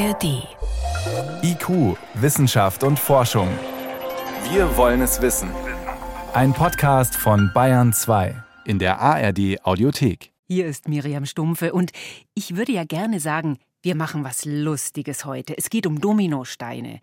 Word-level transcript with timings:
ARD. 0.00 0.48
IQ, 1.42 1.98
Wissenschaft 2.14 2.84
und 2.84 2.98
Forschung. 2.98 3.48
Wir 4.50 4.74
wollen 4.78 5.02
es 5.02 5.20
wissen. 5.20 5.50
Ein 6.32 6.54
Podcast 6.54 7.14
von 7.14 7.50
Bayern 7.52 7.92
2 7.92 8.34
in 8.64 8.78
der 8.78 8.98
ARD 8.98 9.62
Audiothek. 9.62 10.32
Hier 10.48 10.66
ist 10.66 10.88
Miriam 10.88 11.26
Stumpfe 11.26 11.74
und 11.74 11.90
ich 12.32 12.56
würde 12.56 12.72
ja 12.72 12.84
gerne 12.84 13.20
sagen, 13.20 13.58
wir 13.82 13.94
machen 13.94 14.24
was 14.24 14.46
Lustiges 14.46 15.26
heute. 15.26 15.58
Es 15.58 15.68
geht 15.68 15.86
um 15.86 16.00
Dominosteine. 16.00 17.00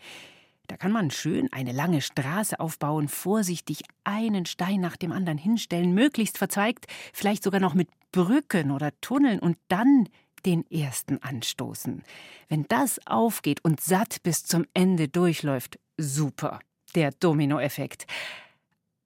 Da 0.66 0.76
kann 0.76 0.92
man 0.92 1.12
schön 1.12 1.54
eine 1.54 1.74
lange 1.74 2.02
Straße 2.02 2.60
aufbauen, 2.60 3.10
vorsichtig 3.10 3.84
einen 4.06 4.48
Stein 4.48 4.82
nach 4.82 4.98
dem 4.98 5.12
anderen 5.12 5.38
hinstellen, 5.38 5.94
möglichst 5.94 6.40
verzweigt, 6.40 6.88
vielleicht 7.14 7.44
sogar 7.44 7.60
noch 7.60 7.76
mit 7.76 7.90
Brücken 8.12 8.72
oder 8.72 8.90
Tunneln 9.02 9.38
und 9.38 9.58
dann 9.68 10.10
den 10.48 10.66
ersten 10.72 11.22
anstoßen. 11.22 12.04
Wenn 12.48 12.66
das 12.70 13.06
aufgeht 13.06 13.64
und 13.64 13.82
satt 13.82 14.24
bis 14.24 14.46
zum 14.46 14.66
Ende 14.74 15.10
durchläuft, 15.10 15.78
super. 15.98 16.60
Der 16.96 17.12
Dominoeffekt. 17.12 18.08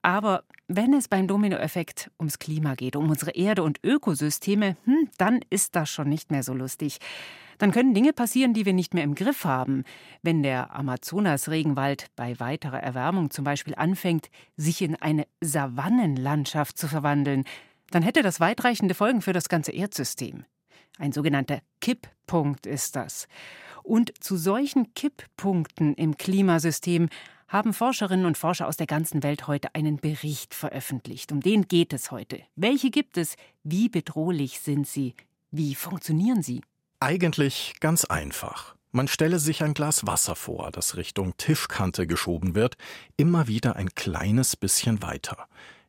Aber 0.02 0.44
wenn 0.68 0.94
es 0.94 1.08
beim 1.08 1.26
Dominoeffekt 1.26 2.12
ums 2.18 2.38
Klima 2.38 2.76
geht, 2.76 2.94
um 2.94 3.10
unsere 3.10 3.32
Erde 3.32 3.64
und 3.64 3.80
Ökosysteme, 3.84 4.76
hm, 4.84 5.10
dann 5.18 5.40
ist 5.50 5.74
das 5.74 5.90
schon 5.90 6.08
nicht 6.08 6.30
mehr 6.30 6.44
so 6.44 6.54
lustig. 6.54 6.98
Dann 7.58 7.72
können 7.72 7.92
Dinge 7.92 8.12
passieren, 8.12 8.54
die 8.54 8.64
wir 8.64 8.72
nicht 8.72 8.94
mehr 8.94 9.04
im 9.04 9.16
Griff 9.16 9.44
haben. 9.44 9.84
Wenn 10.22 10.42
der 10.42 10.74
Amazonas-Regenwald 10.74 12.06
bei 12.14 12.38
weiterer 12.38 12.80
Erwärmung 12.80 13.30
zum 13.30 13.44
Beispiel 13.44 13.74
anfängt, 13.74 14.30
sich 14.56 14.80
in 14.80 14.94
eine 14.96 15.26
Savannenlandschaft 15.40 16.78
zu 16.78 16.86
verwandeln, 16.86 17.44
dann 17.90 18.02
hätte 18.02 18.22
das 18.22 18.40
weitreichende 18.40 18.94
Folgen 18.94 19.22
für 19.22 19.32
das 19.32 19.48
ganze 19.48 19.72
Erdsystem. 19.72 20.44
Ein 20.98 21.12
sogenannter 21.12 21.60
Kipppunkt 21.80 22.66
ist 22.66 22.96
das. 22.96 23.26
Und 23.82 24.12
zu 24.22 24.36
solchen 24.36 24.94
Kipppunkten 24.94 25.94
im 25.94 26.16
Klimasystem 26.16 27.08
haben 27.48 27.74
Forscherinnen 27.74 28.24
und 28.24 28.38
Forscher 28.38 28.66
aus 28.66 28.76
der 28.76 28.86
ganzen 28.86 29.22
Welt 29.22 29.46
heute 29.46 29.74
einen 29.74 29.98
Bericht 29.98 30.54
veröffentlicht. 30.54 31.32
Um 31.32 31.40
den 31.40 31.68
geht 31.68 31.92
es 31.92 32.10
heute. 32.10 32.40
Welche 32.56 32.90
gibt 32.90 33.18
es? 33.18 33.36
Wie 33.62 33.88
bedrohlich 33.88 34.60
sind 34.60 34.86
sie? 34.86 35.14
Wie 35.50 35.74
funktionieren 35.74 36.42
sie? 36.42 36.62
Eigentlich 37.00 37.74
ganz 37.80 38.04
einfach. 38.06 38.74
Man 38.90 39.08
stelle 39.08 39.38
sich 39.38 39.62
ein 39.62 39.74
Glas 39.74 40.06
Wasser 40.06 40.36
vor, 40.36 40.70
das 40.70 40.96
Richtung 40.96 41.36
Tischkante 41.36 42.06
geschoben 42.06 42.54
wird, 42.54 42.76
immer 43.16 43.48
wieder 43.48 43.76
ein 43.76 43.94
kleines 43.94 44.56
bisschen 44.56 45.02
weiter. 45.02 45.48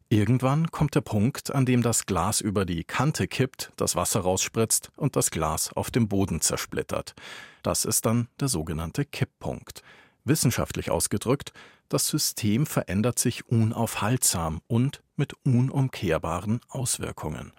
Irgendwann 0.10 0.70
kommt 0.70 0.96
der 0.96 1.02
Punkt, 1.02 1.54
an 1.54 1.66
dem 1.66 1.82
das 1.82 2.06
Glas 2.06 2.40
über 2.40 2.66
die 2.66 2.84
Kante 2.84 3.28
kippt, 3.28 3.72
das 3.78 3.96
Wasser 3.96 4.22
rausspritzt 4.22 4.92
und 4.96 5.16
das 5.16 5.32
Glas 5.32 5.74
auf 5.74 5.90
dem 5.90 6.08
Boden 6.08 6.40
zersplittert. 6.42 7.16
Das 7.64 7.86
ist 7.86 8.06
dann 8.06 8.28
der 8.40 8.48
sogenannte 8.48 9.06
Kipppunkt. 9.06 9.82
Wissenschaftlich 10.24 10.92
ausgedrückt, 10.92 11.52
das 11.90 12.08
System 12.08 12.66
verändert 12.66 13.20
sich 13.20 13.48
unaufhaltsam 13.48 14.62
und 14.68 15.02
mit 15.16 15.34
unumkehrbaren 15.46 16.62
Auswirkungen. 16.70 17.52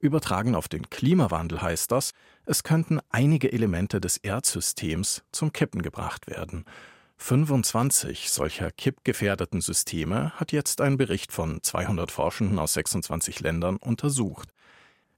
Übertragen 0.00 0.54
auf 0.54 0.68
den 0.68 0.88
Klimawandel 0.88 1.60
heißt 1.60 1.92
das, 1.92 2.12
es 2.46 2.62
könnten 2.62 3.00
einige 3.10 3.52
Elemente 3.52 4.00
des 4.00 4.16
Erdsystems 4.16 5.22
zum 5.30 5.52
Kippen 5.52 5.82
gebracht 5.82 6.26
werden. 6.26 6.64
25 7.22 8.30
solcher 8.30 8.72
kippgefährdeten 8.72 9.60
Systeme 9.60 10.32
hat 10.32 10.52
jetzt 10.52 10.80
ein 10.80 10.96
Bericht 10.96 11.32
von 11.32 11.62
200 11.62 12.10
Forschenden 12.10 12.58
aus 12.58 12.72
26 12.72 13.40
Ländern 13.40 13.76
untersucht. 13.76 14.48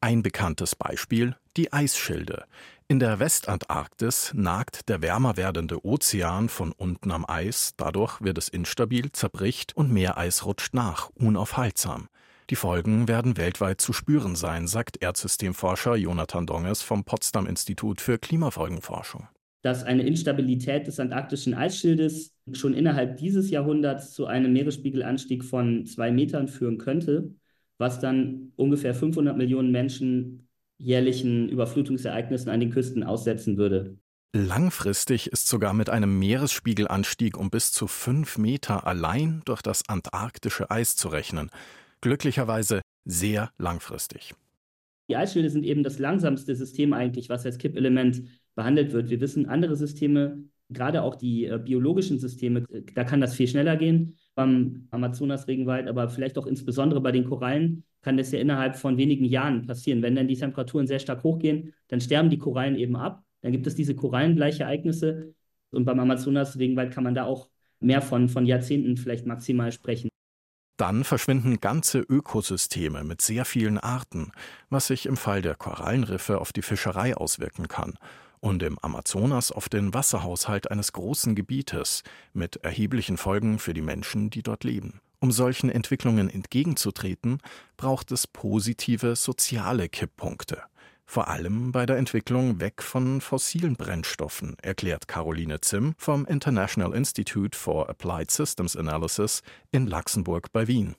Ein 0.01 0.23
bekanntes 0.23 0.75
Beispiel 0.75 1.37
die 1.57 1.73
Eisschilde. 1.73 2.45
In 2.89 2.99
der 2.99 3.21
Westantarktis 3.21 4.33
nagt 4.35 4.89
der 4.89 5.01
wärmer 5.01 5.37
werdende 5.37 5.87
Ozean 5.87 6.49
von 6.49 6.73
unten 6.73 7.13
am 7.13 7.25
Eis, 7.27 7.75
dadurch 7.77 8.21
wird 8.21 8.37
es 8.37 8.49
instabil, 8.49 9.13
zerbricht 9.13 9.75
und 9.75 9.91
Meereis 9.91 10.45
rutscht 10.45 10.75
nach, 10.75 11.09
unaufhaltsam. 11.15 12.09
Die 12.51 12.57
Folgen 12.57 13.07
werden 13.07 13.37
weltweit 13.37 13.81
zu 13.81 13.93
spüren 13.93 14.35
sein, 14.35 14.67
sagt 14.67 15.01
Erdsystemforscher 15.01 15.95
Jonathan 15.95 16.47
Donges 16.47 16.83
vom 16.83 17.05
Potsdam 17.05 17.47
Institut 17.47 18.01
für 18.01 18.19
Klimafolgenforschung 18.19 19.29
dass 19.63 19.85
eine 19.85 20.03
Instabilität 20.03 20.87
des 20.87 21.01
antarktischen 21.01 21.55
Eisschildes 21.55 22.35
schon 22.53 22.75
innerhalb 22.75 23.17
dieses 23.17 23.51
Jahrhunderts 23.51 24.13
zu 24.13 24.27
einem 24.27 24.53
Meeresspiegelanstieg 24.53 25.45
von 25.45 25.87
zwei 25.87 26.11
Metern 26.11 26.49
führen 26.49 26.79
könnte, 26.79 27.35
was 27.79 28.01
dann 28.01 28.53
ungefähr 28.57 28.95
500 28.95 29.37
Millionen 29.37 29.71
Menschen 29.71 30.49
jährlichen 30.79 31.49
Überflutungsereignissen 31.49 32.51
an 32.51 32.61
den 32.61 32.71
Küsten 32.71 33.05
aussetzen 33.05 33.57
würde. 33.57 33.97
Langfristig 34.35 35.29
ist 35.29 35.47
sogar 35.47 35.75
mit 35.75 35.91
einem 35.91 36.19
Meeresspiegelanstieg 36.19 37.37
um 37.37 37.51
bis 37.51 37.71
zu 37.71 37.87
fünf 37.87 38.39
Meter 38.39 38.87
allein 38.87 39.43
durch 39.45 39.63
das 39.63 39.89
antarktische 39.89 40.71
Eis 40.71 40.97
zu 40.97 41.09
rechnen. 41.09 41.51
Glücklicherweise 42.01 42.81
sehr 43.05 43.51
langfristig. 43.59 44.35
Die 45.13 45.17
Eisschilde 45.19 45.51
sind 45.51 45.67
eben 45.67 45.83
das 45.83 45.99
langsamste 45.99 46.55
System 46.55 46.95
eigentlich, 46.95 47.29
was 47.29 47.45
als 47.45 47.59
Kippelement 47.59 48.23
behandelt 48.55 48.95
wird. 48.95 49.11
Wir 49.11 49.21
wissen, 49.21 49.45
andere 49.45 49.77
Systeme, 49.77 50.43
gerade 50.71 51.03
auch 51.03 51.17
die 51.17 51.45
äh, 51.45 51.59
biologischen 51.63 52.19
Systeme, 52.19 52.61
äh, 52.73 52.81
da 52.95 53.05
kann 53.05 53.21
das 53.21 53.35
viel 53.35 53.47
schneller 53.47 53.77
gehen. 53.77 54.17
Beim 54.35 54.89
Amazonas-Regenwald, 54.91 55.87
aber 55.87 56.09
vielleicht 56.09 56.39
auch 56.39 56.47
insbesondere 56.47 57.03
bei 57.03 57.13
den 57.13 57.27
Korallen 57.27 57.85
kann 58.01 58.17
das 58.17 58.33
ja 58.33 58.39
innerhalb 58.39 58.77
von 58.77 58.97
wenigen 58.97 59.27
Jahren 59.27 59.67
passieren. 59.67 60.01
Wenn 60.01 60.17
dann 60.17 60.29
die 60.29 60.37
Temperaturen 60.37 60.87
sehr 60.87 60.99
stark 60.99 61.25
hochgehen, 61.25 61.75
dann 61.89 62.01
sterben 62.01 62.31
die 62.31 62.39
Korallen 62.39 62.77
eben 62.77 62.97
ab. 62.97 63.23
Dann 63.43 63.53
gibt 63.53 63.67
es 63.67 63.75
diese 63.75 63.95
Korallengleichereignisse. 63.95 65.35
Und 65.73 65.85
beim 65.85 66.01
Amazonas-Regenwald 66.01 66.91
kann 66.91 67.05
man 67.05 67.15
da 67.15 67.25
auch 67.27 67.51
mehr 67.81 68.01
von, 68.01 68.31
von 68.31 68.47
Jahrzehnten 68.47 68.97
vielleicht 68.97 69.27
maximal 69.27 69.73
sprechen. 69.73 70.09
Dann 70.83 71.05
verschwinden 71.05 71.61
ganze 71.61 72.01
Ökosysteme 72.01 73.05
mit 73.05 73.23
sehr 73.23 73.45
vielen 73.45 73.79
Arten, 73.79 74.33
was 74.69 74.89
sich 74.89 75.07
im 75.07 75.17
Fall 75.17 75.41
der 75.41 75.55
Korallenriffe 75.55 76.41
auf 76.41 76.53
die 76.53 76.63
Fischerei 76.63 77.17
auswirken 77.17 77.69
kann 77.69 77.95
und 78.41 78.65
im 78.65 78.81
Amazonas 78.81 79.53
auf 79.53 79.69
den 79.69 79.95
Wasserhaushalt 79.95 80.73
eines 80.73 80.93
großen 80.93 81.37
Gebietes 81.37 82.03
mit 82.33 82.57
erheblichen 82.65 83.17
Folgen 83.17 83.61
für 83.61 83.75
die 83.75 83.81
Menschen, 83.81 84.29
die 84.29 84.43
dort 84.43 84.65
leben. 84.65 85.01
Um 85.21 85.31
solchen 85.31 85.71
Entwicklungen 85.71 86.29
entgegenzutreten, 86.29 87.39
braucht 87.77 88.11
es 88.11 88.27
positive 88.27 89.15
soziale 89.15 89.89
Kipppunkte. 89.89 90.65
Vor 91.05 91.29
allem 91.29 91.73
bei 91.73 91.85
der 91.85 91.99
Entwicklung 91.99 92.61
weg 92.61 92.83
von 92.83 93.21
fossilen 93.21 93.77
Brennstoffen, 93.77 94.57
erklärt 94.63 95.09
Caroline 95.09 95.61
Zimm 95.61 95.95
vom 95.99 96.25
International 96.27 96.95
Institute 96.95 97.57
for 97.59 97.91
Applied 97.91 98.31
Systems 98.31 98.77
Analysis 98.77 99.43
in 99.73 99.87
Luxemburg 99.87 100.53
bei 100.53 100.67
Wien. 100.69 100.95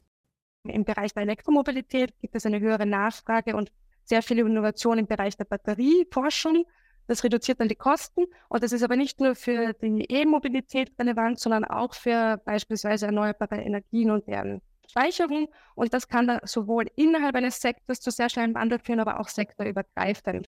Im 0.66 0.86
Bereich 0.86 1.14
der 1.14 1.24
Elektromobilität 1.24 2.14
gibt 2.19 2.36
es 2.36 2.46
eine 2.46 2.59
höhere 2.59 2.86
Nachfrage 2.86 3.56
und 3.56 3.72
sehr 4.06 4.22
viele 4.22 4.41
Innovationen 4.41 5.00
im 5.00 5.08
Bereich 5.08 5.36
der 5.36 5.46
Batterieforschung. 5.46 6.66
Das 7.08 7.24
reduziert 7.24 7.59
dann 7.59 7.68
die 7.68 7.75
Kosten 7.75 8.25
und 8.47 8.64
das 8.64 8.72
ist 8.72 8.84
aber 8.84 8.96
nicht 8.96 9.20
nur 9.20 9.35
für 9.35 9.74
die 9.74 10.06
E-Mobilität 10.09 10.91
relevant, 10.97 11.40
sondern 11.40 11.66
auch 11.66 11.94
für 11.94 12.38
beispielsweise 12.46 13.08
erneuerbare 13.08 13.62
Energien 13.62 14.12
und 14.12 14.28
deren 14.28 14.62
Speicherung. 14.89 15.49
Und 15.75 15.94
das 15.94 16.07
kann 16.07 16.27
dann 16.27 16.39
sowohl 16.44 16.85
innerhalb 16.95 17.35
eines 17.35 17.61
Sektors 17.61 17.99
zu 17.99 18.11
sehr 18.11 18.29
schnellen 18.29 18.55
Wandel 18.55 18.79
führen, 18.79 18.99
aber 18.99 19.19
auch 19.19 19.27
sektorübergreifend. 19.27 20.47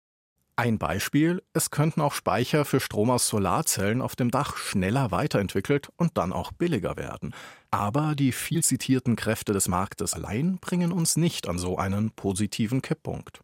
Ein 0.59 0.78
Beispiel, 0.78 1.42
es 1.53 1.70
könnten 1.70 2.00
auch 2.00 2.14
Speicher 2.14 2.65
für 2.65 2.81
Strom 2.81 3.10
aus 3.10 3.28
Solarzellen 3.28 4.00
auf 4.00 4.16
dem 4.16 4.31
Dach 4.31 4.56
schneller 4.56 5.10
weiterentwickelt 5.10 5.91
und 5.98 6.16
dann 6.16 6.32
auch 6.32 6.50
billiger 6.50 6.97
werden. 6.97 7.34
Aber 7.70 8.15
die 8.15 8.32
viel 8.32 8.62
zitierten 8.62 9.16
Kräfte 9.16 9.53
des 9.53 9.69
Marktes 9.69 10.15
allein 10.15 10.56
bringen 10.59 10.92
uns 10.92 11.19
nicht 11.19 11.47
an 11.47 11.59
so 11.59 11.76
einen 11.76 12.10
positiven 12.10 12.81
Kipppunkt. 12.81 13.42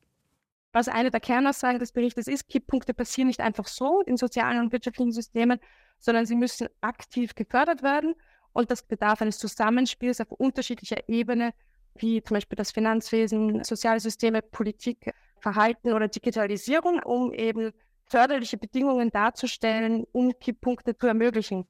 Was 0.72 0.88
eine 0.88 1.10
der 1.10 1.20
Kernaussagen 1.20 1.78
des 1.78 1.92
Berichtes 1.92 2.28
ist, 2.28 2.48
Kipppunkte 2.48 2.94
passieren 2.94 3.28
nicht 3.28 3.40
einfach 3.40 3.66
so 3.66 4.00
in 4.00 4.16
sozialen 4.16 4.58
und 4.60 4.72
wirtschaftlichen 4.72 5.12
Systemen, 5.12 5.60
sondern 5.98 6.24
sie 6.24 6.34
müssen 6.34 6.68
aktiv 6.80 7.34
gefördert 7.34 7.82
werden. 7.82 8.14
Und 8.52 8.70
das 8.70 8.82
bedarf 8.82 9.22
eines 9.22 9.38
Zusammenspiels 9.38 10.20
auf 10.20 10.30
unterschiedlicher 10.30 11.08
Ebene, 11.08 11.52
wie 11.94 12.22
zum 12.22 12.36
Beispiel 12.36 12.56
das 12.56 12.72
Finanzwesen, 12.72 13.64
soziale 13.64 14.00
Systeme, 14.00 14.42
Politik, 14.42 15.12
Verhalten 15.40 15.92
oder 15.92 16.08
Digitalisierung, 16.08 17.00
um 17.02 17.32
eben 17.32 17.72
förderliche 18.04 18.58
Bedingungen 18.58 19.10
darzustellen, 19.10 20.04
um 20.12 20.32
Kipppunkte 20.38 20.96
zu 20.96 21.06
ermöglichen. 21.06 21.66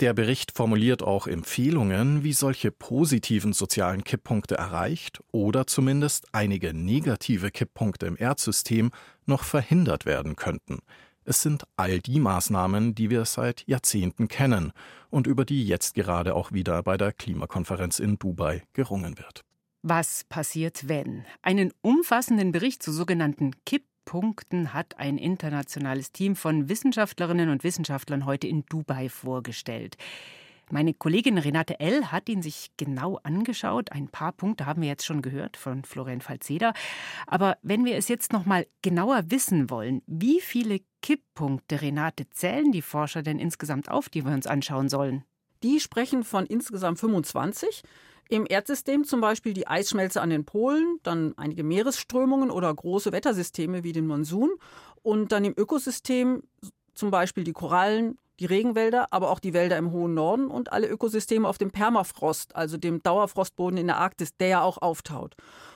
Der 0.00 0.14
Bericht 0.14 0.52
formuliert 0.52 1.02
auch 1.02 1.26
Empfehlungen, 1.26 2.22
wie 2.22 2.32
solche 2.32 2.70
positiven 2.70 3.52
sozialen 3.52 4.04
Kipppunkte 4.04 4.54
erreicht 4.54 5.20
oder 5.32 5.66
zumindest 5.66 6.28
einige 6.32 6.72
negative 6.72 7.50
Kipppunkte 7.50 8.06
im 8.06 8.16
Erdsystem 8.16 8.92
noch 9.26 9.42
verhindert 9.42 10.06
werden 10.06 10.36
könnten. 10.36 10.78
Es 11.28 11.42
sind 11.42 11.64
all 11.76 11.98
die 12.00 12.20
Maßnahmen, 12.20 12.94
die 12.94 13.10
wir 13.10 13.26
seit 13.26 13.62
Jahrzehnten 13.66 14.28
kennen 14.28 14.72
und 15.10 15.26
über 15.26 15.44
die 15.44 15.66
jetzt 15.66 15.94
gerade 15.94 16.34
auch 16.34 16.52
wieder 16.52 16.82
bei 16.82 16.96
der 16.96 17.12
Klimakonferenz 17.12 17.98
in 17.98 18.18
Dubai 18.18 18.62
gerungen 18.72 19.18
wird. 19.18 19.44
Was 19.82 20.24
passiert, 20.24 20.88
wenn? 20.88 21.26
Einen 21.42 21.74
umfassenden 21.82 22.50
Bericht 22.50 22.82
zu 22.82 22.92
sogenannten 22.92 23.50
Kipppunkten 23.66 24.72
hat 24.72 24.98
ein 24.98 25.18
internationales 25.18 26.12
Team 26.12 26.34
von 26.34 26.70
Wissenschaftlerinnen 26.70 27.50
und 27.50 27.62
Wissenschaftlern 27.62 28.24
heute 28.24 28.46
in 28.46 28.64
Dubai 28.64 29.10
vorgestellt. 29.10 29.98
Meine 30.70 30.92
Kollegin 30.92 31.38
Renate 31.38 31.80
L. 31.80 32.12
hat 32.12 32.28
ihn 32.28 32.42
sich 32.42 32.72
genau 32.76 33.18
angeschaut. 33.22 33.90
Ein 33.92 34.08
paar 34.08 34.32
Punkte 34.32 34.66
haben 34.66 34.82
wir 34.82 34.88
jetzt 34.88 35.06
schon 35.06 35.22
gehört 35.22 35.56
von 35.56 35.84
Florian 35.84 36.20
Falzeder. 36.20 36.74
Aber 37.26 37.56
wenn 37.62 37.86
wir 37.86 37.96
es 37.96 38.08
jetzt 38.08 38.32
noch 38.32 38.44
mal 38.44 38.66
genauer 38.82 39.30
wissen 39.30 39.70
wollen, 39.70 40.02
wie 40.06 40.40
viele 40.40 40.80
Kipppunkte, 41.00 41.80
Renate, 41.80 42.28
zählen 42.28 42.70
die 42.70 42.82
Forscher 42.82 43.22
denn 43.22 43.38
insgesamt 43.38 43.90
auf, 43.90 44.10
die 44.10 44.24
wir 44.26 44.32
uns 44.32 44.46
anschauen 44.46 44.90
sollen? 44.90 45.24
Die 45.62 45.80
sprechen 45.80 46.22
von 46.22 46.44
insgesamt 46.44 46.98
25. 46.98 47.82
Im 48.28 48.44
Erdsystem 48.46 49.04
zum 49.04 49.22
Beispiel 49.22 49.54
die 49.54 49.66
Eisschmelze 49.66 50.20
an 50.20 50.28
den 50.28 50.44
Polen, 50.44 50.98
dann 51.02 51.32
einige 51.38 51.64
Meeresströmungen 51.64 52.50
oder 52.50 52.72
große 52.72 53.10
Wettersysteme 53.10 53.84
wie 53.84 53.92
den 53.92 54.06
Monsun 54.06 54.50
und 55.02 55.32
dann 55.32 55.46
im 55.46 55.54
Ökosystem 55.56 56.42
zum 56.92 57.10
Beispiel 57.10 57.44
die 57.44 57.52
Korallen, 57.52 58.18
die 58.40 58.46
Regenwälder, 58.46 59.12
aber 59.12 59.30
auch 59.30 59.40
die 59.40 59.52
Wälder 59.52 59.76
im 59.76 59.90
hohen 59.90 60.14
Norden 60.14 60.48
und 60.48 60.72
alle 60.72 60.88
Ökosysteme 60.88 61.48
auf 61.48 61.58
dem 61.58 61.70
Permafrost, 61.70 62.54
also 62.54 62.76
dem 62.76 63.02
Dauerfrostboden 63.02 63.78
in 63.78 63.86
der 63.88 63.98
Arktis, 63.98 64.36
der 64.36 64.48
ja 64.48 64.62
auch 64.62 64.78
auftaut. 64.78 65.34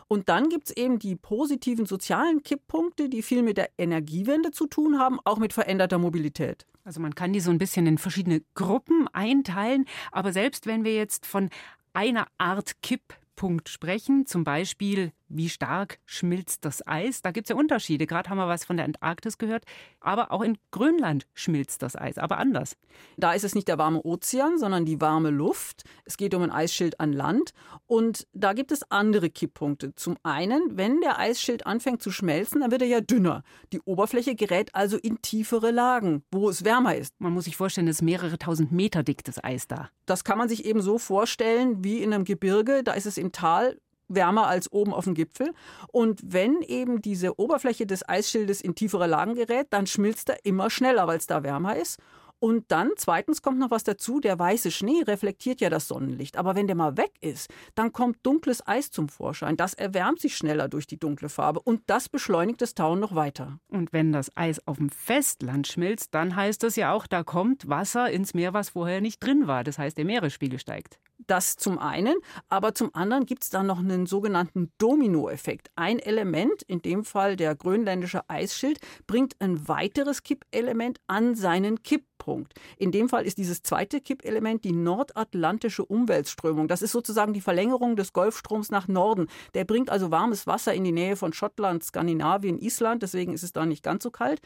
Und 0.08 0.28
dann 0.28 0.48
gibt 0.48 0.68
es 0.68 0.76
eben 0.76 0.98
die 0.98 1.16
positiven 1.16 1.86
sozialen 1.86 2.42
Kipppunkte, 2.42 3.08
die 3.08 3.22
viel 3.22 3.42
mit 3.42 3.56
der 3.56 3.70
Energiewende 3.78 4.50
zu 4.50 4.66
tun 4.66 4.98
haben, 4.98 5.18
auch 5.24 5.38
mit 5.38 5.52
veränderter 5.52 5.98
Mobilität. 5.98 6.66
Also 6.84 7.00
man 7.00 7.14
kann 7.14 7.32
die 7.32 7.40
so 7.40 7.50
ein 7.50 7.58
bisschen 7.58 7.86
in 7.86 7.98
verschiedene 7.98 8.42
Gruppen 8.54 9.08
einteilen, 9.12 9.86
aber 10.10 10.32
selbst 10.32 10.66
wenn 10.66 10.84
wir 10.84 10.94
jetzt 10.94 11.26
von 11.26 11.48
einer 11.92 12.26
Art 12.38 12.82
Kipppunkt 12.82 13.68
sprechen, 13.68 14.26
zum 14.26 14.44
Beispiel 14.44 15.12
wie 15.32 15.48
stark 15.48 15.98
schmilzt 16.04 16.64
das 16.64 16.86
Eis. 16.86 17.22
Da 17.22 17.30
gibt 17.30 17.46
es 17.46 17.50
ja 17.50 17.56
Unterschiede. 17.56 18.06
Gerade 18.06 18.30
haben 18.30 18.38
wir 18.38 18.48
was 18.48 18.64
von 18.64 18.76
der 18.76 18.86
Antarktis 18.86 19.38
gehört. 19.38 19.64
Aber 20.00 20.32
auch 20.32 20.42
in 20.42 20.58
Grönland 20.70 21.26
schmilzt 21.34 21.82
das 21.82 21.96
Eis, 21.96 22.18
aber 22.18 22.38
anders. 22.38 22.76
Da 23.16 23.32
ist 23.32 23.44
es 23.44 23.54
nicht 23.54 23.68
der 23.68 23.78
warme 23.78 24.02
Ozean, 24.04 24.58
sondern 24.58 24.84
die 24.84 25.00
warme 25.00 25.30
Luft. 25.30 25.84
Es 26.04 26.16
geht 26.16 26.34
um 26.34 26.42
ein 26.42 26.50
Eisschild 26.50 27.00
an 27.00 27.12
Land. 27.12 27.52
Und 27.86 28.26
da 28.32 28.52
gibt 28.52 28.72
es 28.72 28.90
andere 28.90 29.30
Kipppunkte. 29.30 29.94
Zum 29.94 30.16
einen, 30.22 30.76
wenn 30.76 31.00
der 31.00 31.18
Eisschild 31.18 31.66
anfängt 31.66 32.02
zu 32.02 32.10
schmelzen, 32.10 32.60
dann 32.60 32.70
wird 32.70 32.82
er 32.82 32.88
ja 32.88 33.00
dünner. 33.00 33.42
Die 33.72 33.80
Oberfläche 33.80 34.34
gerät 34.34 34.74
also 34.74 34.96
in 34.96 35.22
tiefere 35.22 35.70
Lagen, 35.70 36.24
wo 36.30 36.48
es 36.48 36.64
wärmer 36.64 36.96
ist. 36.96 37.20
Man 37.20 37.32
muss 37.32 37.44
sich 37.44 37.56
vorstellen, 37.56 37.88
es 37.88 37.96
ist 37.96 38.02
mehrere 38.02 38.38
tausend 38.38 38.72
Meter 38.72 39.02
dick, 39.02 39.24
das 39.24 39.42
Eis 39.42 39.66
da. 39.66 39.90
Das 40.06 40.24
kann 40.24 40.38
man 40.38 40.48
sich 40.48 40.64
eben 40.64 40.82
so 40.82 40.98
vorstellen 40.98 41.84
wie 41.84 42.02
in 42.02 42.12
einem 42.12 42.24
Gebirge. 42.24 42.82
Da 42.82 42.92
ist 42.92 43.06
es 43.06 43.18
im 43.18 43.32
Tal 43.32 43.78
wärmer 44.14 44.46
als 44.46 44.70
oben 44.72 44.92
auf 44.92 45.04
dem 45.04 45.14
Gipfel. 45.14 45.52
Und 45.88 46.20
wenn 46.24 46.62
eben 46.62 47.02
diese 47.02 47.38
Oberfläche 47.38 47.86
des 47.86 48.08
Eisschildes 48.08 48.60
in 48.60 48.74
tiefere 48.74 49.06
Lagen 49.06 49.34
gerät, 49.34 49.68
dann 49.70 49.86
schmilzt 49.86 50.28
er 50.28 50.44
immer 50.44 50.70
schneller, 50.70 51.06
weil 51.06 51.18
es 51.18 51.26
da 51.26 51.42
wärmer 51.42 51.76
ist. 51.76 51.98
Und 52.42 52.72
dann, 52.72 52.90
zweitens 52.96 53.40
kommt 53.40 53.60
noch 53.60 53.70
was 53.70 53.84
dazu, 53.84 54.18
der 54.18 54.36
weiße 54.36 54.72
Schnee 54.72 55.04
reflektiert 55.06 55.60
ja 55.60 55.70
das 55.70 55.86
Sonnenlicht. 55.86 56.36
Aber 56.36 56.56
wenn 56.56 56.66
der 56.66 56.74
mal 56.74 56.96
weg 56.96 57.12
ist, 57.20 57.48
dann 57.76 57.92
kommt 57.92 58.16
dunkles 58.24 58.66
Eis 58.66 58.90
zum 58.90 59.08
Vorschein. 59.08 59.56
Das 59.56 59.74
erwärmt 59.74 60.20
sich 60.20 60.36
schneller 60.36 60.66
durch 60.66 60.88
die 60.88 60.98
dunkle 60.98 61.28
Farbe 61.28 61.60
und 61.60 61.82
das 61.86 62.08
beschleunigt 62.08 62.60
das 62.60 62.74
Tauen 62.74 62.98
noch 62.98 63.14
weiter. 63.14 63.60
Und 63.68 63.92
wenn 63.92 64.10
das 64.10 64.36
Eis 64.36 64.60
auf 64.66 64.78
dem 64.78 64.90
Festland 64.90 65.68
schmilzt, 65.68 66.16
dann 66.16 66.34
heißt 66.34 66.64
das 66.64 66.74
ja 66.74 66.92
auch, 66.92 67.06
da 67.06 67.22
kommt 67.22 67.68
Wasser 67.68 68.10
ins 68.10 68.34
Meer, 68.34 68.52
was 68.52 68.70
vorher 68.70 69.00
nicht 69.00 69.20
drin 69.20 69.46
war. 69.46 69.62
Das 69.62 69.78
heißt, 69.78 69.96
der 69.96 70.04
Meeresspiegel 70.04 70.58
steigt. 70.58 70.98
Das 71.26 71.56
zum 71.56 71.78
einen, 71.78 72.16
aber 72.48 72.74
zum 72.74 72.92
anderen 72.94 73.26
gibt 73.26 73.44
es 73.44 73.50
da 73.50 73.62
noch 73.62 73.78
einen 73.78 74.06
sogenannten 74.06 74.72
Dominoeffekt. 74.78 75.70
Ein 75.76 76.00
Element, 76.00 76.62
in 76.62 76.82
dem 76.82 77.04
Fall 77.04 77.36
der 77.36 77.54
grönländische 77.54 78.28
Eisschild, 78.28 78.80
bringt 79.06 79.36
ein 79.40 79.68
weiteres 79.68 80.24
Kippelement 80.24 80.98
an 81.06 81.36
seinen 81.36 81.84
Kipppunkt. 82.22 82.54
In 82.78 82.92
dem 82.92 83.08
Fall 83.08 83.26
ist 83.26 83.38
dieses 83.38 83.62
zweite 83.62 84.00
Kippelement 84.00 84.64
die 84.64 84.72
nordatlantische 84.72 85.84
Umweltströmung. 85.84 86.68
Das 86.68 86.82
ist 86.82 86.92
sozusagen 86.92 87.32
die 87.32 87.40
Verlängerung 87.40 87.96
des 87.96 88.12
Golfstroms 88.12 88.70
nach 88.70 88.88
Norden. 88.88 89.26
Der 89.54 89.64
bringt 89.64 89.90
also 89.90 90.10
warmes 90.10 90.46
Wasser 90.46 90.72
in 90.72 90.84
die 90.84 90.92
Nähe 90.92 91.16
von 91.16 91.32
Schottland, 91.32 91.84
Skandinavien, 91.84 92.58
Island. 92.58 93.02
Deswegen 93.02 93.34
ist 93.34 93.42
es 93.42 93.52
da 93.52 93.66
nicht 93.66 93.82
ganz 93.82 94.04
so 94.04 94.10
kalt. 94.10 94.40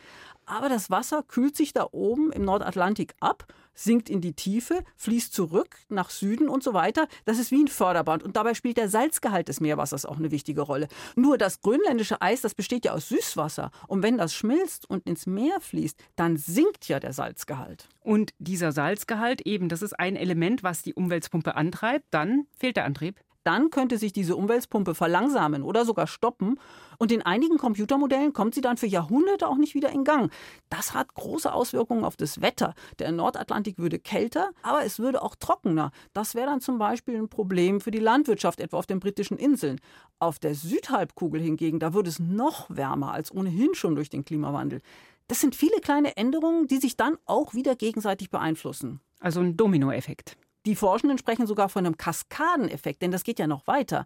Aber 0.47 0.69
das 0.69 0.91
Wasser 0.91 1.23
kühlt 1.23 1.57
sich 1.57 1.73
da 1.73 1.87
oben 1.93 2.33
im 2.33 2.45
Nordatlantik 2.45 3.15
ab 3.21 3.47
sinkt 3.77 4.11
in 4.11 4.21
die 4.21 4.33
Tiefe, 4.33 4.83
fließt 4.97 5.33
zurück 5.33 5.77
nach 5.89 6.11
Süden 6.11 6.49
und 6.49 6.65
so 6.65 6.75
weiter. 6.75 7.07
Das 7.25 7.39
ist 7.39 7.53
wie 7.53 7.63
ein 7.63 7.69
Förderband. 7.69 8.25
Und 8.25 8.37
dabei 8.37 8.55
spielt 8.55 8.79
der 8.79 8.89
Salzgehalt 8.89 9.49
des 9.49 9.61
Meerwassers 9.61 10.07
auch 10.07 10.17
eine 10.17 10.31
wichtige 10.33 10.63
Rolle. 10.63 10.89
Nur 11.15 11.39
das 11.39 11.61
grönländische 11.61 12.21
Eis, 12.21 12.41
das 12.41 12.55
besteht 12.55 12.87
ja 12.87 12.93
aus 12.93 13.09
Süßwasser. 13.09 13.71
Und 13.87 14.03
wenn 14.03 14.19
das 14.19 14.35
schmilzt 14.35 14.89
und 14.89 15.07
ins 15.07 15.27
Meer 15.27 15.61
fließt, 15.61 15.99
dann 16.17 16.37
sinkt 16.37 16.89
ja 16.89 16.99
der 16.99 17.13
Salzgehalt. 17.13 17.66
Und 18.03 18.33
dieser 18.39 18.73
Salzgehalt 18.73 19.43
eben, 19.43 19.69
das 19.69 19.83
ist 19.83 19.99
ein 19.99 20.17
Element, 20.17 20.63
was 20.63 20.83
die 20.83 20.95
Umweltpumpe 20.95 21.55
antreibt. 21.55 22.07
Dann 22.11 22.47
fehlt 22.57 22.77
der 22.77 22.85
Antrieb 22.85 23.21
dann 23.47 23.71
könnte 23.71 23.97
sich 23.97 24.13
diese 24.13 24.35
Umweltpumpe 24.35 24.97
verlangsamen 24.97 25.63
oder 25.63 25.85
sogar 25.85 26.09
stoppen. 26.09 26.59
Und 26.99 27.13
in 27.13 27.23
einigen 27.23 27.59
Computermodellen 27.59 28.33
kommt 28.33 28.57
sie 28.57 28.61
dann 28.61 28.77
für 28.77 28.89
Jahrhunderte 28.89 29.47
auch 29.47 29.57
nicht 29.57 29.77
wieder 29.77 29.91
in 29.91 30.03
Gang. 30.03 30.33
Das 30.69 30.95
hat 30.95 31.15
große 31.15 31.53
Auswirkungen 31.53 32.05
auf 32.05 32.17
das 32.17 32.41
Wetter. 32.41 32.75
Der 32.99 33.13
Nordatlantik 33.13 33.79
würde 33.79 34.01
kälter, 34.01 34.51
aber 34.63 34.85
es 34.85 34.99
würde 34.99 35.23
auch 35.23 35.37
trockener. 35.37 35.93
Das 36.13 36.35
wäre 36.35 36.47
dann 36.47 36.61
zum 36.61 36.79
Beispiel 36.79 37.17
ein 37.17 37.29
Problem 37.29 37.81
für 37.81 37.93
die 37.93 38.01
Landwirtschaft, 38.01 38.59
etwa 38.59 38.79
auf 38.79 38.87
den 38.87 38.99
britischen 38.99 39.39
Inseln. 39.39 39.81
Auf 40.19 40.41
der 40.41 40.57
Südhalbkugel 40.57 41.41
hingegen, 41.41 41.79
da 41.79 41.95
würde 41.95 42.09
es 42.09 42.19
noch 42.19 42.67
wärmer 42.69 43.13
als 43.13 43.33
ohnehin 43.33 43.77
schon 43.77 43.95
durch 43.95 44.11
den 44.11 44.25
Klimawandel. 44.25 44.83
Das 45.29 45.41
sind 45.41 45.57
viele 45.57 45.81
kleine 45.81 46.17
Änderungen, 46.17 46.69
die 46.69 46.79
sich 46.79 46.97
dann 46.97 47.17
auch 47.25 47.55
wieder 47.55 47.75
gegenseitig 47.75 48.31
beeinflussen. 48.31 49.01
Also 49.21 49.41
ein 49.41 49.57
Dominoeffekt. 49.57 50.37
Die 50.67 50.77
Forschenden 50.77 51.19
sprechen 51.19 51.47
sogar 51.47 51.69
von 51.69 51.87
einem 51.87 51.97
Kaskadeneffekt, 51.97 53.03
denn 53.03 53.11
das 53.11 53.23
geht 53.23 53.39
ja 53.39 53.47
noch 53.47 53.67
weiter. 53.67 54.05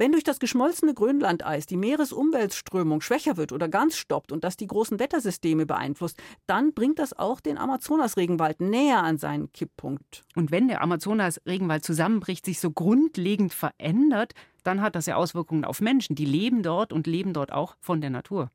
Wenn 0.00 0.12
durch 0.12 0.22
das 0.22 0.38
geschmolzene 0.38 0.94
Grönlandeis 0.94 1.66
die 1.66 1.76
Meeresumweltströmung 1.76 3.00
schwächer 3.00 3.36
wird 3.36 3.50
oder 3.50 3.68
ganz 3.68 3.96
stoppt 3.96 4.30
und 4.30 4.44
das 4.44 4.56
die 4.56 4.68
großen 4.68 5.00
Wettersysteme 5.00 5.66
beeinflusst, 5.66 6.22
dann 6.46 6.72
bringt 6.72 7.00
das 7.00 7.18
auch 7.18 7.40
den 7.40 7.58
Amazonas-Regenwald 7.58 8.60
näher 8.60 9.02
an 9.02 9.18
seinen 9.18 9.52
Kipppunkt. 9.52 10.24
Und 10.36 10.52
wenn 10.52 10.68
der 10.68 10.82
Amazonas-Regenwald 10.82 11.84
zusammenbricht, 11.84 12.46
sich 12.46 12.60
so 12.60 12.70
grundlegend 12.70 13.52
verändert, 13.52 14.34
dann 14.62 14.82
hat 14.82 14.94
das 14.94 15.06
ja 15.06 15.16
Auswirkungen 15.16 15.64
auf 15.64 15.80
Menschen. 15.80 16.14
Die 16.14 16.26
leben 16.26 16.62
dort 16.62 16.92
und 16.92 17.08
leben 17.08 17.32
dort 17.32 17.52
auch 17.52 17.74
von 17.80 18.00
der 18.00 18.10
Natur. 18.10 18.50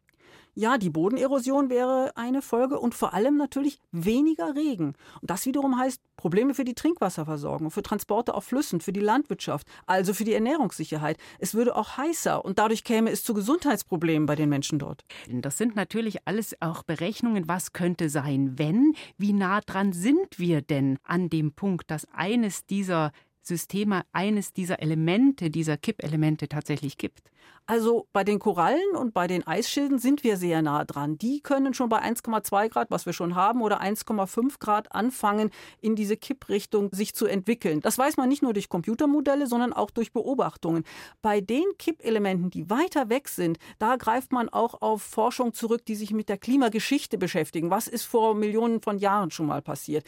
Ja, 0.56 0.78
die 0.78 0.92
Bodenerosion 0.92 1.72
wäre 1.72 2.12
eine 2.16 2.44
Folge 2.44 2.80
und 2.80 2.94
vor 2.94 3.16
allem 3.16 3.38
natürlich 3.38 3.80
weniger 3.92 4.56
Regen. 4.56 4.94
Und 5.19 5.31
das 5.31 5.48
wiederum 5.48 5.80
heißt 5.80 6.00
Probleme 6.16 6.54
für 6.54 6.64
die 6.64 6.76
Trinkwasserversorgung, 6.76 7.72
für 7.72 7.81
Transporte 7.81 8.36
auf 8.36 8.45
Flüssen, 8.45 8.80
für 8.80 8.94
die 8.94 9.00
Landwirtschaft, 9.00 9.68
also 9.88 10.14
für 10.14 10.26
die 10.26 10.33
Ernährungssicherheit. 10.33 11.18
Es 11.40 11.56
würde 11.56 11.76
auch 11.76 11.98
heißer 11.98 12.45
und 12.45 12.60
dadurch 12.60 12.83
käme 12.83 13.10
es 13.10 13.24
zu 13.24 13.33
Gesundheitsproblemen 13.33 14.28
bei 14.28 14.36
den 14.36 14.50
Menschen 14.50 14.78
dort. 14.78 15.04
Das 15.28 15.57
sind 15.57 15.76
natürlich 15.76 16.28
alles 16.28 16.56
auch 16.62 16.83
Berechnungen, 16.83 17.48
was 17.48 17.74
könnte 17.74 18.10
sein, 18.10 18.60
wenn, 18.60 18.94
wie 19.18 19.33
nah 19.33 19.60
dran 19.62 19.92
sind 19.92 20.38
wir 20.38 20.62
denn 20.62 21.00
an 21.04 21.31
dem 21.31 21.54
Punkt, 21.54 21.90
dass 21.90 22.07
eines 22.14 22.68
dieser 22.68 23.12
Systeme 23.44 24.04
eines 24.12 24.54
dieser 24.54 24.81
Elemente, 24.81 25.50
dieser 25.50 25.78
Kippelemente 25.78 26.47
tatsächlich 26.47 26.97
kippt? 26.97 27.30
Also 27.66 28.09
bei 28.12 28.26
den 28.26 28.40
Korallen 28.40 28.95
und 28.97 29.14
bei 29.14 29.26
den 29.26 29.47
Eisschilden 29.47 29.97
sind 29.97 30.26
wir 30.26 30.35
sehr 30.35 30.62
nah 30.62 30.83
dran. 30.83 31.18
Die 31.18 31.40
können 31.40 31.73
schon 31.73 31.88
bei 31.88 32.02
1,2 32.02 32.68
Grad, 32.68 32.92
was 32.92 33.06
wir 33.06 33.14
schon 33.14 33.35
haben, 33.35 33.62
oder 33.62 33.81
1,5 33.81 34.59
Grad 34.59 34.94
anfangen, 34.94 35.50
in 35.80 35.95
diese 35.95 36.18
Kipprichtung 36.18 36.90
sich 36.92 37.14
zu 37.16 37.26
entwickeln. 37.26 37.80
Das 37.80 37.97
weiß 37.97 38.18
man 38.18 38.28
nicht 38.28 38.42
nur 38.42 38.52
durch 38.52 38.68
Computermodelle, 38.68 39.47
sondern 39.47 39.71
auch 39.71 39.92
durch 39.92 40.12
Beobachtungen. 40.12 40.83
Bei 41.21 41.40
den 41.40 41.64
Kippelementen, 41.78 42.50
die 42.50 42.69
weiter 42.69 43.07
weg 43.07 43.30
sind, 43.30 43.59
da 43.80 43.95
greift 43.95 44.33
man 44.33 44.50
auch 44.50 44.81
auf 44.81 45.02
Forschung 45.02 45.54
zurück, 45.54 45.85
die 45.85 45.95
sich 45.95 46.12
mit 46.12 46.28
der 46.28 46.38
Klimageschichte 46.38 47.18
beschäftigen. 47.18 47.69
Was 47.69 47.88
ist 47.88 48.04
vor 48.04 48.35
Millionen 48.35 48.81
von 48.81 48.97
Jahren 48.97 49.31
schon 49.31 49.45
mal 49.45 49.62
passiert? 49.62 50.04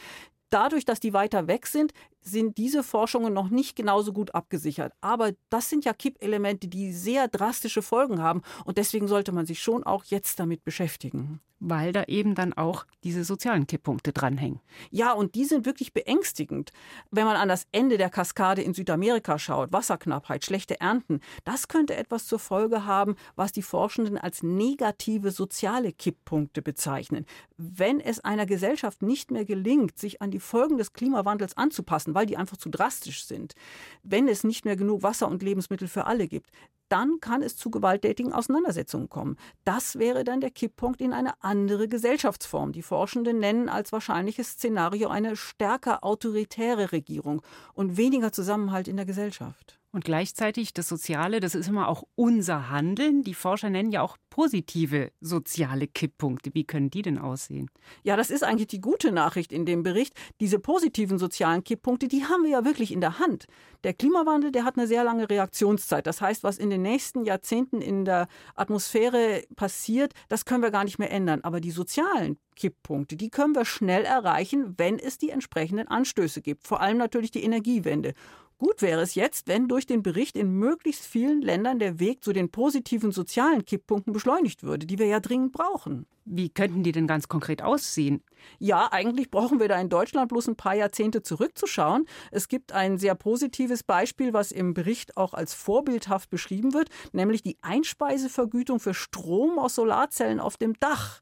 dadurch, 0.56 0.86
dass 0.86 1.01
die 1.01 1.12
weiter 1.12 1.48
weg 1.48 1.68
sind, 1.68 1.92
sind 2.27 2.58
diese 2.58 2.84
Forschungen 2.84 3.34
noch 3.34 3.50
nicht 3.50 3.75
genauso 3.75 4.12
gut 4.12 4.34
abgesichert. 4.34 4.94
Aber 5.01 5.32
das 5.50 5.70
sind 5.70 5.86
ja 5.86 5.94
Kippelemente, 5.94 6.67
die 6.67 6.91
sehr 6.91 7.27
drastische 7.27 7.82
Folgen 7.82 8.22
haben. 8.22 8.41
Und 8.65 8.77
deswegen 8.77 9.08
sollte 9.08 9.32
man 9.32 9.46
sich 9.46 9.62
schon 9.62 9.84
auch 9.84 10.03
jetzt 10.05 10.39
damit 10.39 10.63
beschäftigen. 10.63 11.39
Weil 11.62 11.94
da 11.94 12.03
eben 12.03 12.36
dann 12.36 12.51
auch 12.51 12.86
diese 13.03 13.24
sozialen 13.24 13.65
Kipppunkte 13.65 14.12
dranhängen. 14.12 14.60
Ja, 14.91 15.13
und 15.13 15.36
die 15.36 15.46
sind 15.46 15.65
wirklich 15.65 15.94
beängstigend. 15.94 16.72
Wenn 17.12 17.25
man 17.25 17.38
an 17.38 17.48
das 17.48 17.65
Ende 17.72 17.98
der 17.98 18.10
Kaskade 18.10 18.62
in 18.62 18.74
Südamerika 18.74 19.39
schaut, 19.39 19.72
Wasserknappheit, 19.72 20.44
schlechte 20.44 20.82
Ernten, 20.82 21.22
das 21.46 21.70
könnte 21.70 21.96
etwas 21.96 22.27
zur 22.27 22.39
Folge 22.39 22.86
haben, 22.86 23.15
was 23.38 23.53
die 23.53 23.62
Forschenden 23.62 24.17
als 24.17 24.44
negative 24.44 25.32
soziale 25.32 25.94
Kipppunkte 25.94 26.62
bezeichnen. 26.62 27.25
Wenn 27.55 28.01
es 28.01 28.20
einer 28.20 28.46
Gesellschaft 28.46 29.01
nicht 29.01 29.32
mehr 29.32 29.46
gelingt, 29.46 29.98
sich 29.98 30.22
an 30.22 30.32
die 30.32 30.41
Folgen 30.41 30.77
des 30.77 30.91
Klimawandels 30.91 31.55
anzupassen, 31.55 32.14
weil 32.15 32.25
die 32.25 32.38
einfach 32.38 32.57
zu 32.57 32.69
drastisch 32.69 33.25
sind, 33.25 33.53
wenn 34.01 34.27
es 34.27 34.43
nicht 34.43 34.65
mehr 34.65 34.75
genug 34.75 35.03
Wasser 35.03 35.27
und 35.27 35.43
Lebensmittel 35.43 35.88
für 35.88 36.05
alle 36.05 36.27
gibt, 36.27 36.50
dann 36.89 37.19
kann 37.19 37.41
es 37.41 37.57
zu 37.57 37.72
gewalttätigen 37.72 38.34
Auseinandersetzungen 38.34 39.10
kommen. 39.10 39.38
Das 39.63 39.98
wäre 39.98 40.24
dann 40.24 40.41
der 40.41 40.51
Kipppunkt 40.51 41.01
in 41.01 41.13
eine 41.13 41.34
andere 41.43 41.88
Gesellschaftsform. 41.88 42.72
Die 42.72 42.84
Forschenden 42.84 43.39
nennen 43.39 43.69
als 43.69 43.91
wahrscheinliches 43.91 44.51
Szenario 44.51 45.10
eine 45.10 45.36
stärker 45.36 46.03
autoritäre 46.03 46.91
Regierung 46.91 47.41
und 47.74 47.98
weniger 47.98 48.31
Zusammenhalt 48.31 48.88
in 48.88 48.98
der 48.98 49.05
Gesellschaft. 49.05 49.79
Und 49.96 50.04
gleichzeitig 50.04 50.74
das 50.74 50.90
Soziale, 50.90 51.40
das 51.40 51.56
ist 51.56 51.70
immer 51.70 51.88
auch 51.88 52.04
unser 52.16 52.70
Handeln. 52.70 53.24
Die 53.24 53.34
Forscher 53.34 53.70
nennen 53.70 53.94
ja 53.94 54.02
auch 54.02 54.18
positive 54.30 55.14
soziale 55.22 55.88
Kipppunkte. 55.88 56.54
Wie 56.54 56.66
können 56.66 56.90
die 56.90 57.02
denn 57.02 57.18
aussehen? 57.18 57.72
Ja, 58.04 58.18
das 58.18 58.30
ist 58.30 58.44
eigentlich 58.44 58.68
die 58.68 58.82
gute 58.82 59.14
Nachricht 59.14 59.54
in 59.54 59.66
dem 59.66 59.84
Bericht. 59.84 60.14
Diese 60.42 60.60
positiven 60.60 61.18
sozialen 61.18 61.64
Kipppunkte, 61.64 62.10
die 62.10 62.25
haben 62.25 62.44
wir 62.44 62.50
ja 62.50 62.66
wirklich 62.66 62.92
in 62.92 63.00
der 63.00 63.20
Hand. 63.20 63.46
Der 63.86 63.94
Klimawandel, 63.94 64.52
der 64.52 64.66
hat 64.66 64.78
eine 64.78 64.86
sehr 64.86 65.06
lange 65.06 65.30
Reaktionszeit. 65.30 66.06
Das 66.06 66.20
heißt, 66.20 66.44
was 66.44 66.58
in 66.58 66.70
den 66.70 66.82
nächsten 66.82 67.24
Jahrzehnten 67.24 67.80
in 67.80 68.04
der 68.04 68.28
Atmosphäre 68.54 69.44
passiert, 69.56 70.12
das 70.28 70.44
können 70.44 70.62
wir 70.62 70.72
gar 70.72 70.84
nicht 70.84 71.00
mehr 71.00 71.12
ändern. 71.12 71.40
Aber 71.44 71.62
die 71.62 71.72
sozialen 71.72 72.38
Kipppunkte, 72.58 73.16
die 73.16 73.30
können 73.30 73.56
wir 73.56 73.64
schnell 73.64 74.04
erreichen, 74.04 74.74
wenn 74.78 75.00
es 75.00 75.18
die 75.18 75.30
entsprechenden 75.30 75.88
Anstöße 75.88 76.42
gibt. 76.42 76.68
Vor 76.68 76.82
allem 76.82 76.98
natürlich 76.98 77.32
die 77.32 77.44
Energiewende. 77.44 78.14
Gut 78.58 78.82
wäre 78.82 79.02
es 79.02 79.16
jetzt, 79.16 79.50
wenn 79.50 79.68
durch 79.68 79.86
den 79.86 80.02
Bericht 80.02 80.38
in 80.38 80.50
möglichst 80.50 81.06
vielen 81.06 81.42
Ländern 81.42 81.78
der 81.78 82.00
Weg 82.00 82.24
zu 82.24 82.32
den 82.32 82.50
positiven 82.50 83.12
sozialen 83.12 83.66
Kipppunkten 83.66 84.14
beschleunigt 84.14 84.64
würde, 84.64 84.86
die 84.86 84.98
wir 84.98 85.08
ja 85.08 85.20
dringend 85.20 85.52
brauchen. 85.52 86.06
Wie 86.24 86.50
könnten 86.50 86.82
die 86.82 86.94
denn 86.94 87.06
ganz 87.06 87.28
konkret 87.28 87.62
aussehen? 87.62 88.24
Ja, 88.58 88.88
eigentlich 88.92 89.30
brauchen 89.30 89.60
wir 89.60 89.68
da 89.68 89.80
in 89.80 89.90
Deutschland 89.90 90.30
bloß 90.30 90.48
ein 90.48 90.56
paar 90.56 90.74
Jahrzehnte 90.74 91.22
zurückzuschauen. 91.22 92.08
Es 92.32 92.48
gibt 92.48 92.72
ein 92.72 92.98
sehr 92.98 93.14
positives 93.14 93.84
Beispiel, 93.84 94.32
was 94.32 94.54
im 94.54 94.74
Bericht 94.74 95.18
auch 95.18 95.34
als 95.34 95.54
vorbildhaft 95.54 96.30
beschrieben 96.30 96.74
wird, 96.74 96.88
nämlich 97.12 97.44
die 97.44 97.58
Einspeisevergütung 97.62 98.80
für 98.80 98.94
Strom 98.94 99.60
aus 99.60 99.76
Solarzellen 99.76 100.40
auf 100.40 100.56
dem 100.56 100.80
Dach. 100.80 101.22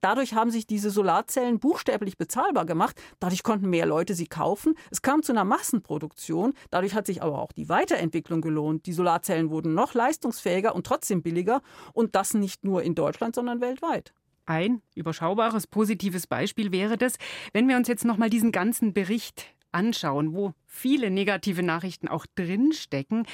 Dadurch 0.00 0.34
haben 0.34 0.50
sich 0.50 0.66
diese 0.66 0.90
Solarzellen 0.90 1.58
buchstäblich 1.58 2.16
bezahlbar 2.16 2.66
gemacht. 2.66 3.00
Dadurch 3.18 3.42
konnten 3.42 3.70
mehr 3.70 3.86
Leute 3.86 4.14
sie 4.14 4.26
kaufen. 4.26 4.74
Es 4.90 5.02
kam 5.02 5.22
zu 5.22 5.32
einer 5.32 5.44
Massenproduktion. 5.44 6.54
Dadurch 6.70 6.94
hat 6.94 7.06
sich 7.06 7.22
aber 7.22 7.40
auch 7.40 7.52
die 7.52 7.68
Weiterentwicklung 7.68 8.40
gelohnt. 8.40 8.86
Die 8.86 8.92
Solarzellen 8.92 9.50
wurden 9.50 9.74
noch 9.74 9.94
leistungsfähiger 9.94 10.74
und 10.74 10.86
trotzdem 10.86 11.22
billiger. 11.22 11.62
Und 11.92 12.14
das 12.14 12.34
nicht 12.34 12.64
nur 12.64 12.82
in 12.82 12.94
Deutschland, 12.94 13.34
sondern 13.34 13.60
weltweit. 13.60 14.12
Ein 14.46 14.82
überschaubares, 14.94 15.66
positives 15.66 16.26
Beispiel 16.26 16.72
wäre 16.72 16.98
das, 16.98 17.14
wenn 17.52 17.68
wir 17.68 17.76
uns 17.76 17.88
jetzt 17.88 18.04
nochmal 18.04 18.30
diesen 18.30 18.50
ganzen 18.50 18.92
Bericht 18.92 19.46
anschauen, 19.72 20.34
wo 20.34 20.52
viele 20.66 21.10
negative 21.10 21.62
Nachrichten 21.62 22.08
auch 22.08 22.26
drinstecken. 22.34 23.26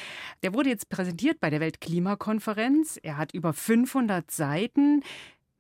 Der 0.43 0.55
wurde 0.55 0.71
jetzt 0.71 0.89
präsentiert 0.89 1.41
bei 1.41 1.51
der 1.51 1.61
Weltklimakonferenz. 1.61 2.99
Er 3.03 3.17
hat 3.17 3.33
über 3.33 3.53
500 3.53 4.31
Seiten. 4.31 5.03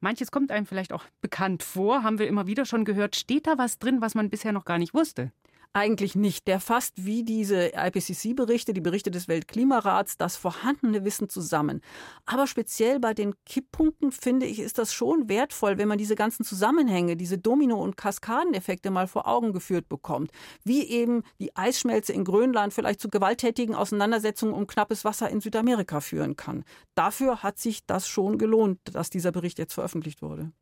Manches 0.00 0.30
kommt 0.30 0.50
einem 0.50 0.66
vielleicht 0.66 0.92
auch 0.92 1.04
bekannt 1.20 1.62
vor, 1.62 2.02
haben 2.02 2.18
wir 2.18 2.28
immer 2.28 2.46
wieder 2.46 2.64
schon 2.64 2.84
gehört. 2.84 3.16
Steht 3.16 3.46
da 3.46 3.58
was 3.58 3.78
drin, 3.78 4.00
was 4.00 4.14
man 4.14 4.30
bisher 4.30 4.52
noch 4.52 4.64
gar 4.64 4.78
nicht 4.78 4.94
wusste? 4.94 5.32
Eigentlich 5.76 6.14
nicht. 6.14 6.48
Der 6.48 6.58
fasst 6.58 7.04
wie 7.04 7.22
diese 7.22 7.72
IPCC-Berichte, 7.74 8.72
die 8.72 8.80
Berichte 8.80 9.10
des 9.10 9.28
Weltklimarats, 9.28 10.16
das 10.16 10.38
vorhandene 10.38 11.04
Wissen 11.04 11.28
zusammen. 11.28 11.82
Aber 12.24 12.46
speziell 12.46 12.98
bei 12.98 13.12
den 13.12 13.34
Kipppunkten 13.44 14.10
finde 14.10 14.46
ich, 14.46 14.58
ist 14.58 14.78
das 14.78 14.94
schon 14.94 15.28
wertvoll, 15.28 15.76
wenn 15.76 15.88
man 15.88 15.98
diese 15.98 16.14
ganzen 16.14 16.46
Zusammenhänge, 16.46 17.14
diese 17.18 17.36
Domino- 17.36 17.82
und 17.82 17.98
Kaskadeneffekte 17.98 18.90
mal 18.90 19.06
vor 19.06 19.28
Augen 19.28 19.52
geführt 19.52 19.90
bekommt. 19.90 20.30
Wie 20.64 20.82
eben 20.82 21.24
die 21.40 21.54
Eisschmelze 21.54 22.14
in 22.14 22.24
Grönland 22.24 22.72
vielleicht 22.72 23.02
zu 23.02 23.10
gewalttätigen 23.10 23.74
Auseinandersetzungen 23.74 24.54
um 24.54 24.66
knappes 24.66 25.04
Wasser 25.04 25.28
in 25.28 25.42
Südamerika 25.42 26.00
führen 26.00 26.36
kann. 26.36 26.64
Dafür 26.94 27.42
hat 27.42 27.58
sich 27.58 27.84
das 27.84 28.08
schon 28.08 28.38
gelohnt, 28.38 28.78
dass 28.94 29.10
dieser 29.10 29.30
Bericht 29.30 29.58
jetzt 29.58 29.74
veröffentlicht 29.74 30.22
wurde. 30.22 30.52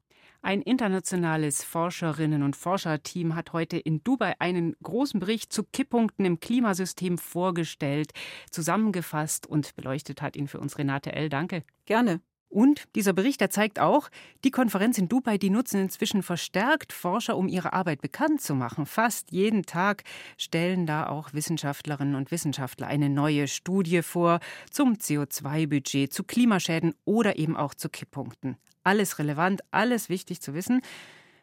Ein 0.45 0.61
internationales 0.61 1.65
Forscherinnen- 1.65 2.43
und 2.43 2.55
Forscherteam 2.55 3.35
hat 3.35 3.55
heute 3.55 3.79
in 3.79 4.05
Dubai 4.05 4.35
einen 4.41 4.77
großen 4.83 5.19
Bericht 5.19 5.55
zu 5.55 5.65
Kipppunkten 5.65 6.27
im 6.27 6.39
Klimasystem 6.39 7.17
vorgestellt, 7.17 8.13
zusammengefasst 8.51 9.47
und 9.47 9.75
beleuchtet 9.75 10.21
hat 10.21 10.37
ihn 10.37 10.47
für 10.47 10.61
uns 10.61 10.77
Renate 10.77 11.13
L. 11.15 11.31
Danke. 11.31 11.65
Gerne. 11.87 12.21
Und 12.51 12.85
dieser 12.95 13.15
Bericht, 13.15 13.41
der 13.41 13.49
zeigt 13.49 13.81
auch, 13.81 14.11
die 14.45 14.51
Konferenz 14.51 14.99
in 14.99 15.09
Dubai, 15.09 15.39
die 15.39 15.49
nutzen 15.49 15.81
inzwischen 15.81 16.23
verstärkt 16.23 16.93
Forscher, 16.93 17.39
um 17.39 17.49
ihre 17.49 17.73
Arbeit 17.73 18.03
bekannt 18.03 18.43
zu 18.43 18.55
machen. 18.55 18.85
Fast 18.85 19.33
jeden 19.33 19.63
Tag 19.63 20.03
stellen 20.37 20.85
da 20.85 21.09
auch 21.09 21.33
Wissenschaftlerinnen 21.33 22.17
und 22.17 22.31
Wissenschaftler 22.31 22.87
eine 22.87 23.09
neue 23.09 23.49
Studie 23.49 24.03
vor 24.03 24.41
zum 24.71 24.97
CO2-Budget, 24.97 26.13
zu 26.13 26.23
Klimaschäden 26.23 26.95
oder 27.07 27.39
eben 27.39 27.57
auch 27.57 27.73
zu 27.73 27.89
Kipppunkten. 27.89 28.59
Alles 28.85 29.19
relevant, 29.19 29.63
alles 29.71 30.09
wichtig 30.09 30.41
zu 30.43 30.55
wissen. 30.55 30.83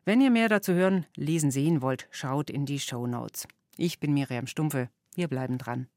Wenn 0.05 0.21
ihr 0.21 0.29
mehr 0.29 0.47
dazu 0.47 0.73
hören, 0.73 1.05
lesen, 1.15 1.51
sehen 1.51 1.81
wollt, 1.81 2.07
schaut 2.11 2.49
in 2.49 2.65
die 2.65 2.79
Show 2.79 3.07
Notes. 3.07 3.47
Ich 3.77 3.99
bin 3.99 4.13
Miriam 4.13 4.47
Stumpfe. 4.47 4.89
Wir 5.15 5.27
bleiben 5.27 5.57
dran. 5.57 5.87